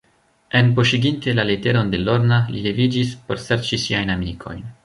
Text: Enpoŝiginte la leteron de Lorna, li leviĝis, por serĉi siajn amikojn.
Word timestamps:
Enpoŝiginte 0.59 1.35
la 1.39 1.45
leteron 1.51 1.93
de 1.93 2.01
Lorna, 2.07 2.41
li 2.57 2.65
leviĝis, 2.67 3.15
por 3.29 3.47
serĉi 3.47 3.83
siajn 3.89 4.15
amikojn. 4.19 4.69